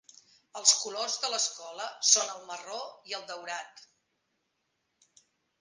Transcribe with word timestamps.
Els 0.59 0.71
colors 0.83 1.17
de 1.25 1.29
l'escola 1.33 1.85
són 2.13 2.33
el 2.37 2.41
marró 2.49 2.81
i 3.13 3.17
el 3.19 3.29
daurat. 3.33 3.85